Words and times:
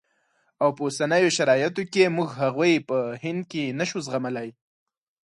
او 0.61 0.69
په 0.75 0.81
اوسنیو 0.87 1.35
شرایطو 1.37 1.83
کې 1.93 2.13
موږ 2.17 2.29
هغوی 2.41 2.73
په 2.89 2.97
هند 3.23 3.41
کې 3.51 3.63
نه 3.79 3.85
شو 3.89 3.99
زغملای. 4.05 4.49